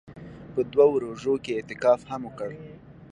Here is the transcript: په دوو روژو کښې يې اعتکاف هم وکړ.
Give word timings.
په 0.53 0.61
دوو 0.73 1.01
روژو 1.03 1.33
کښې 1.43 1.51
يې 1.55 1.57
اعتکاف 1.57 1.99
هم 2.11 2.21
وکړ. 2.27 2.49